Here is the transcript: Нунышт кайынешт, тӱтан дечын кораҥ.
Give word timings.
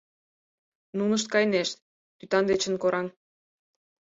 Нунышт 0.97 1.27
кайынешт, 1.33 1.75
тӱтан 2.17 2.43
дечын 2.49 2.75
кораҥ. 2.81 3.07